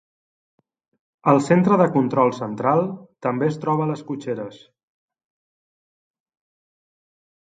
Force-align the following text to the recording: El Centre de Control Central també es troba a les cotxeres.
El 1.31 1.41
Centre 1.47 1.77
de 1.81 1.85
Control 1.97 2.31
Central 2.37 2.81
també 3.27 3.49
es 3.49 3.59
troba 3.65 3.85
a 3.87 3.89
les 3.91 4.03
cotxeres. 4.09 4.57